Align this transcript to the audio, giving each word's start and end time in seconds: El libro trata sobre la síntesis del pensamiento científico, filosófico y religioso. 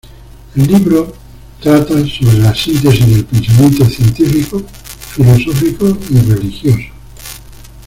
El 0.55 0.65
libro 0.65 1.13
trata 1.61 1.93
sobre 2.07 2.39
la 2.39 2.55
síntesis 2.55 3.05
del 3.07 3.23
pensamiento 3.23 3.85
científico, 3.85 4.59
filosófico 5.13 5.95
y 6.09 6.17
religioso. 6.21 6.75